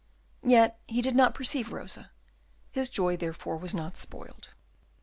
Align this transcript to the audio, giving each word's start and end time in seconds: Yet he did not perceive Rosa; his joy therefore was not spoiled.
Yet 0.43 0.81
he 0.87 1.03
did 1.03 1.15
not 1.15 1.35
perceive 1.35 1.71
Rosa; 1.71 2.09
his 2.71 2.89
joy 2.89 3.17
therefore 3.17 3.57
was 3.57 3.75
not 3.75 3.97
spoiled. 3.97 4.49